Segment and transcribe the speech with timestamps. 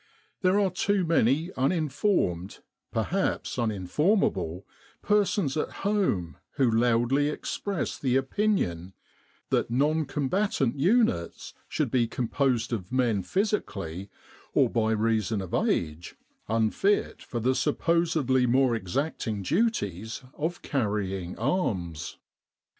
[0.41, 2.61] There are too many uninformed,
[2.91, 4.63] perhaps uninformable,
[5.03, 8.93] persons at home who loudly express the opinion
[9.51, 12.73] that non combatant 5* "The Long, Long Way to Achi Baba" units should be composed
[12.73, 14.09] of men physically,
[14.55, 16.15] or by reason of age,
[16.47, 22.17] unfit for the supposedly more exacting duties of carrying arms.